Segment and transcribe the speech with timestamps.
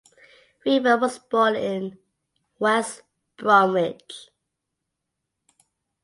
[0.65, 1.99] Revan was born in
[2.57, 3.03] West
[3.37, 4.31] Bromwich.